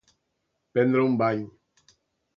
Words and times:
Prendre 0.77 1.05
un 1.09 1.15
bany. 1.23 1.47